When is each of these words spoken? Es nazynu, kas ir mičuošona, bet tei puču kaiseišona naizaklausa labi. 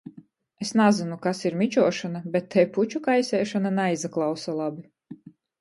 Es 0.65 0.71
nazynu, 0.79 1.17
kas 1.25 1.41
ir 1.49 1.57
mičuošona, 1.59 2.23
bet 2.37 2.49
tei 2.55 2.65
puču 2.79 3.05
kaiseišona 3.09 3.73
naizaklausa 3.81 4.61
labi. 4.63 5.31